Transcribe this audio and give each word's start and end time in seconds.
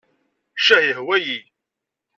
Ccah 0.61 0.81
yehwa-yi. 0.87 1.39